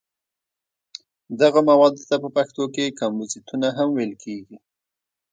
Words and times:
دغه 1.41 1.59
موادو 1.69 2.01
ته 2.09 2.15
په 2.23 2.29
پښتو 2.37 2.63
کې 2.75 2.95
کمپوزیتونه 2.99 3.67
هم 3.77 3.89
ویل 3.93 4.13
کېږي. 4.23 4.57